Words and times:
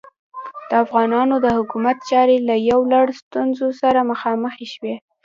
د 0.69 0.71
افغانانو 0.83 1.35
د 1.45 1.47
حکومت 1.57 1.97
چارې 2.09 2.35
له 2.47 2.55
یو 2.69 2.79
لړ 2.93 3.05
ستونزو 3.21 3.67
سره 3.81 3.99
مخامخې 4.11 4.65
شوې. 4.73 4.95